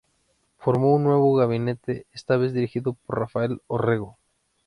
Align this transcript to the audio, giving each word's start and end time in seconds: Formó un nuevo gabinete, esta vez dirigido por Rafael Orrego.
Formó 0.57 0.95
un 0.95 1.03
nuevo 1.03 1.35
gabinete, 1.35 2.07
esta 2.11 2.35
vez 2.35 2.53
dirigido 2.53 2.93
por 3.05 3.19
Rafael 3.19 3.61
Orrego. 3.67 4.17